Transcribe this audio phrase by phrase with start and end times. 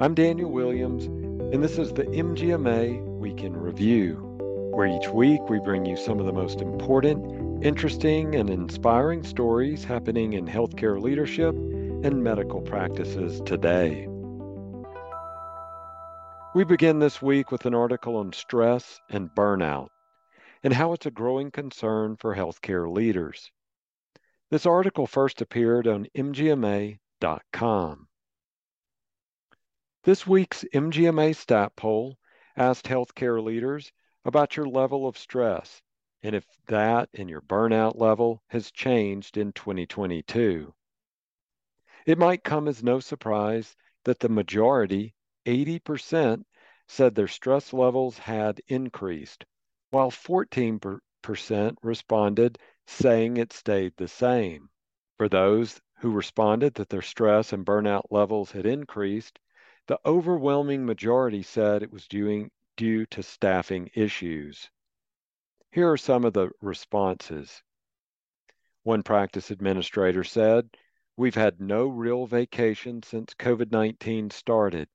[0.00, 1.06] I'm Daniel Williams,
[1.52, 4.33] and this is the MGMA Week in Review,
[4.74, 9.84] where each week we bring you some of the most important, interesting, and inspiring stories
[9.84, 14.08] happening in healthcare leadership and medical practices today.
[16.56, 19.88] We begin this week with an article on stress and burnout
[20.64, 23.52] and how it's a growing concern for healthcare leaders.
[24.50, 28.08] This article first appeared on MGMA.com.
[30.02, 32.18] This week's MGMA stat poll
[32.56, 33.92] asked healthcare leaders
[34.24, 35.82] about your level of stress
[36.22, 40.72] and if that and your burnout level has changed in 2022.
[42.06, 46.44] It might come as no surprise that the majority, 80%,
[46.88, 49.44] said their stress levels had increased,
[49.90, 51.00] while 14%
[51.82, 54.68] responded saying it stayed the same.
[55.18, 59.38] For those who responded that their stress and burnout levels had increased,
[59.86, 64.70] the overwhelming majority said it was due, due to staffing issues.
[65.70, 67.62] Here are some of the responses.
[68.82, 70.68] One practice administrator said,
[71.16, 74.88] We've had no real vacation since COVID 19 started.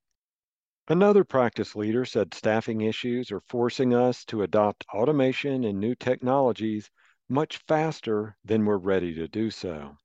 [0.88, 6.90] Another practice leader said staffing issues are forcing us to adopt automation and new technologies
[7.30, 9.96] much faster than we're ready to do so.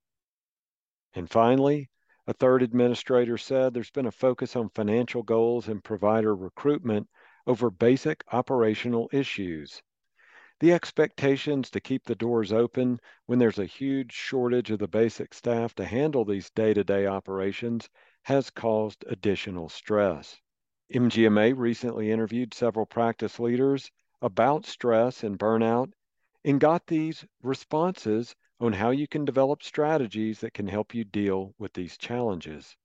[1.15, 1.89] And finally,
[2.27, 7.07] a third administrator said there's been a focus on financial goals and provider recruitment
[7.47, 9.81] over basic operational issues.
[10.61, 15.33] The expectations to keep the doors open when there's a huge shortage of the basic
[15.33, 17.89] staff to handle these day to day operations
[18.23, 20.39] has caused additional stress.
[20.93, 23.91] MGMA recently interviewed several practice leaders
[24.21, 25.91] about stress and burnout
[26.45, 31.53] and got these responses on how you can develop strategies that can help you deal
[31.57, 32.77] with these challenges.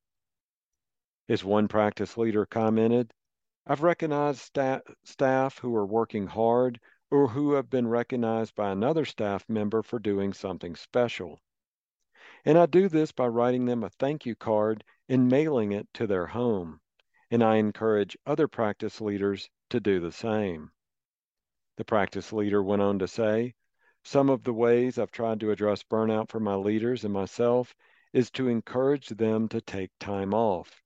[1.29, 3.13] As one practice leader commented,
[3.67, 9.05] I've recognized sta- staff who are working hard or who have been recognized by another
[9.05, 11.41] staff member for doing something special.
[12.45, 16.07] And I do this by writing them a thank you card and mailing it to
[16.07, 16.81] their home.
[17.31, 20.71] And I encourage other practice leaders to do the same.
[21.77, 23.55] The practice leader went on to say,
[24.05, 27.75] Some of the ways I've tried to address burnout for my leaders and myself
[28.13, 30.83] is to encourage them to take time off.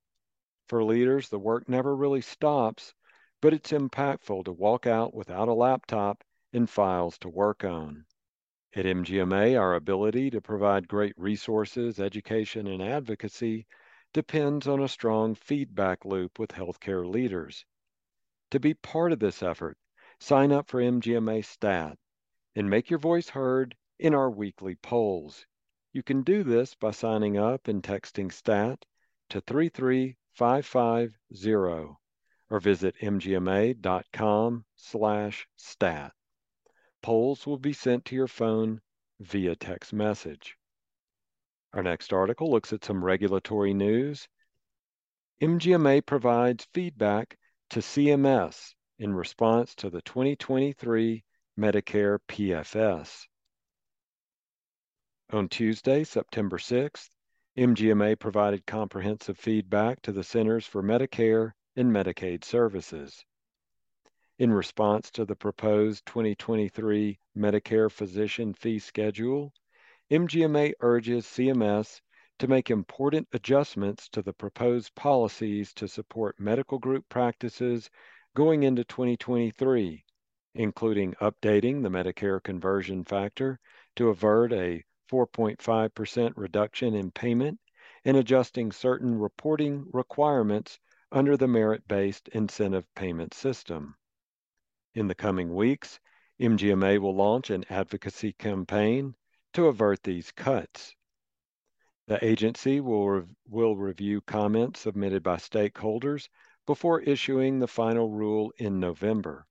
[0.69, 2.95] For leaders, the work never really stops,
[3.43, 8.07] but it's impactful to walk out without a laptop and files to work on.
[8.75, 13.67] At MGMA, our ability to provide great resources, education, and advocacy
[14.13, 17.67] depends on a strong feedback loop with healthcare leaders.
[18.51, 19.77] To be part of this effort,
[20.19, 21.99] sign up for MGMA Stat
[22.57, 25.47] and make your voice heard in our weekly polls.
[25.93, 28.87] You can do this by signing up and texting STAT
[29.29, 29.41] to
[30.37, 31.97] 33550
[32.50, 36.12] or visit mgma.com slash stat.
[37.03, 38.81] Polls will be sent to your phone
[39.21, 40.56] via text message.
[41.72, 44.28] Our next article looks at some regulatory news.
[45.43, 47.37] MGMA provides feedback
[47.71, 51.25] to CMS in response to the 2023
[51.59, 53.27] Medicare PFS.
[55.33, 57.09] On Tuesday, September 6th,
[57.56, 63.24] MGMA provided comprehensive feedback to the Centers for Medicare and Medicaid Services.
[64.41, 69.53] In response to the proposed 2023 Medicare physician fee schedule,
[70.10, 72.01] MGMA urges CMS
[72.41, 77.89] to make important adjustments to the proposed policies to support medical group practices
[78.34, 80.04] going into 2023,
[80.57, 83.60] including updating the Medicare conversion factor
[83.95, 87.59] to avert a 4.5% reduction in payment
[88.04, 90.78] and adjusting certain reporting requirements
[91.10, 93.97] under the merit based incentive payment system.
[94.95, 96.01] In the coming weeks,
[96.41, 99.15] MGMA will launch an advocacy campaign
[99.53, 100.95] to avert these cuts.
[102.07, 106.28] The agency will, will review comments submitted by stakeholders
[106.66, 109.47] before issuing the final rule in November.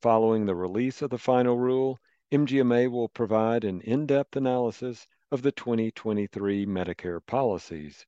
[0.00, 1.98] Following the release of the final rule,
[2.32, 8.06] MGMA will provide an in-depth analysis of the 2023 Medicare policies.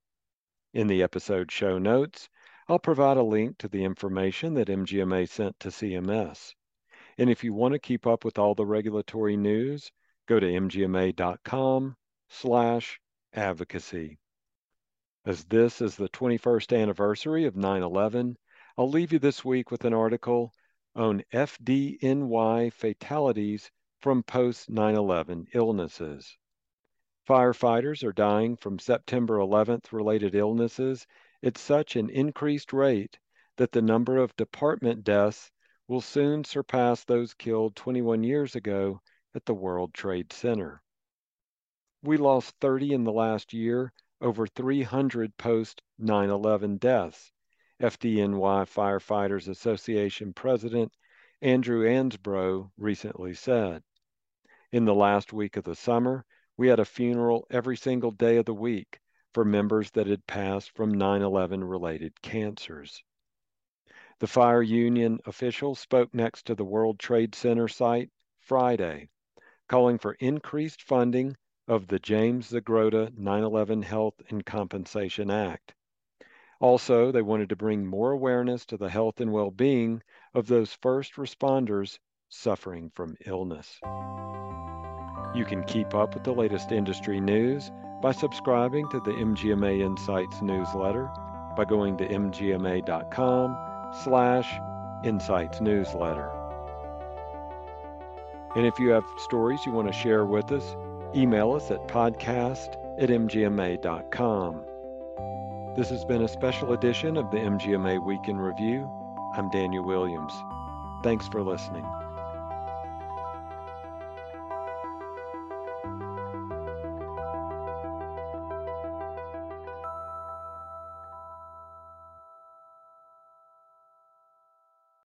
[0.72, 2.28] In the episode show notes,
[2.68, 6.54] I'll provide a link to the information that MGMA sent to CMS.
[7.18, 9.90] And if you want to keep up with all the regulatory news,
[10.26, 11.96] go to mgma.com
[12.28, 13.00] slash
[13.34, 14.20] advocacy.
[15.26, 18.36] As this is the 21st anniversary of 9-11,
[18.78, 20.52] I'll leave you this week with an article
[20.94, 23.70] on FDNY fatalities
[24.02, 26.36] from post-9-11 illnesses.
[27.28, 31.06] Firefighters are dying from September 11th related illnesses
[31.40, 33.16] at such an increased rate
[33.56, 35.52] that the number of department deaths
[35.86, 39.00] will soon surpass those killed 21 years ago
[39.36, 40.82] at the World Trade Center.
[42.02, 47.30] We lost 30 in the last year, over 300 post 9 11 deaths,
[47.80, 50.92] FDNY Firefighters Association President
[51.40, 53.82] Andrew Ansbro recently said.
[54.72, 56.24] In the last week of the summer,
[56.56, 59.00] we had a funeral every single day of the week
[59.34, 63.04] for members that had passed from 9 11 related cancers.
[64.18, 69.10] The fire union official spoke next to the World Trade Center site Friday,
[69.68, 71.36] calling for increased funding
[71.68, 75.74] of the James Zadroga 9 11 Health and Compensation Act.
[76.60, 80.02] Also, they wanted to bring more awareness to the health and well being
[80.32, 81.98] of those first responders
[82.32, 83.78] suffering from illness.
[85.34, 87.70] You can keep up with the latest industry news
[88.00, 91.10] by subscribing to the MGMA Insights newsletter
[91.56, 93.56] by going to mgma.com
[94.02, 94.52] slash
[95.04, 96.30] insights newsletter.
[98.56, 100.76] And if you have stories you want to share with us,
[101.14, 104.64] email us at podcast at mgma.com.
[105.76, 108.90] This has been a special edition of the MGMA Week in Review.
[109.34, 110.34] I'm Daniel Williams.
[111.02, 111.86] Thanks for listening.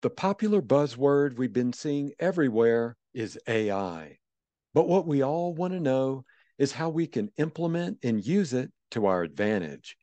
[0.06, 4.20] The popular buzzword we've been seeing everywhere is AI.
[4.72, 6.26] But what we all want to know
[6.60, 9.98] is how we can implement and use it to our advantage.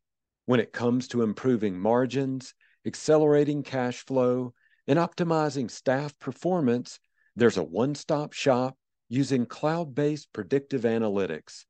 [0.45, 2.53] When it comes to improving margins,
[2.85, 4.55] accelerating cash flow,
[4.89, 6.99] and optimizing staff performance,
[7.37, 8.77] there's a one stop shop
[9.09, 11.65] using cloud based predictive analytics.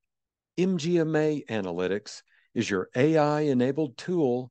[0.56, 2.22] MGMA Analytics
[2.54, 4.50] is your AI enabled tool